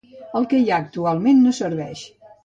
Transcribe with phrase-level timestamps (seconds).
[0.37, 2.03] El que hi ha actualment no serveix.